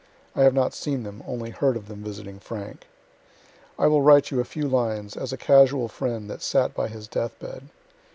[0.35, 2.87] (I have not seen them, only heard of them visiting Frank.)
[3.77, 7.07] I will write you a few lines as a casual friend that sat by his
[7.07, 7.69] death bed.